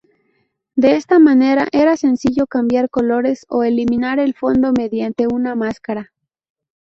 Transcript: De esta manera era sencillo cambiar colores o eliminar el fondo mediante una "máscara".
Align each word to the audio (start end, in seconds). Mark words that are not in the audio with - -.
De 0.75 0.95
esta 0.95 1.19
manera 1.19 1.67
era 1.71 1.95
sencillo 1.95 2.47
cambiar 2.47 2.89
colores 2.89 3.45
o 3.49 3.61
eliminar 3.63 4.17
el 4.17 4.33
fondo 4.33 4.73
mediante 4.75 5.27
una 5.27 5.53
"máscara". 5.53 6.11